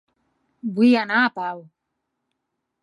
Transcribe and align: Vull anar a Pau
Vull 0.79 0.95
anar 1.03 1.21
a 1.27 1.31
Pau 1.37 1.63